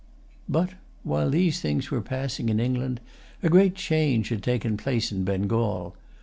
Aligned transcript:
But, 0.49 0.71
while 1.03 1.29
these 1.29 1.59
things 1.61 1.91
were 1.91 2.01
passing 2.01 2.49
in 2.49 2.59
England, 2.59 3.01
a 3.43 3.49
great 3.49 3.75
change 3.75 4.29
had 4.29 4.41
taken 4.41 4.75
place 4.75 5.11
in 5.11 5.23
Bengal. 5.23 5.95